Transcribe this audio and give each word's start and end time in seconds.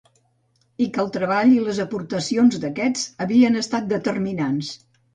I 0.85 0.87
que 0.95 1.01
el 1.03 1.11
treball 1.17 1.53
i 1.59 1.61
les 1.67 1.83
aportacions 1.85 2.59
d'aquests 2.65 3.07
havien 3.29 3.63
estat 3.65 3.91
determinants. 3.97 4.77